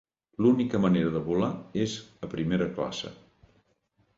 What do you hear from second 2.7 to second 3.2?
classe.